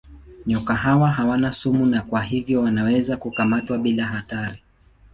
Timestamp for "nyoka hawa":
0.45-1.09